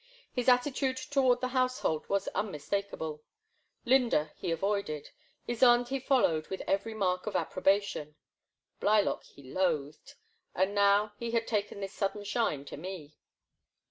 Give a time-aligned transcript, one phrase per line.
[0.33, 3.21] His attitude toward the household was unmistakable.
[3.85, 5.11] Lynda he avoided,
[5.47, 8.15] Ysonde he followed with every mark of approbation,
[8.79, 10.15] Blylock he loathed,
[10.55, 13.15] and now, he had taken this sudden shine to me.